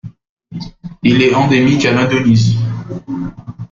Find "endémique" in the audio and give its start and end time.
1.35-1.85